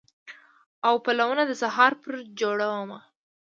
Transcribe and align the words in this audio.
او 0.87 0.95
پلونه 1.05 1.41
د 1.47 1.51
سهار 1.61 1.91
پر 2.01 2.13
جوړمه 2.39 2.99